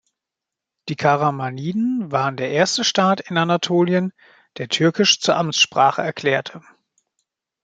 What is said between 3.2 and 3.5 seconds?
in